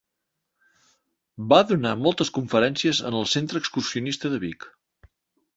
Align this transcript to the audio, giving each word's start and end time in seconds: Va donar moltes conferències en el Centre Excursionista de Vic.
Va 1.53 1.59
donar 1.71 1.93
moltes 2.07 2.33
conferències 2.39 3.05
en 3.11 3.19
el 3.21 3.29
Centre 3.35 3.63
Excursionista 3.65 4.33
de 4.37 4.45
Vic. 4.47 4.71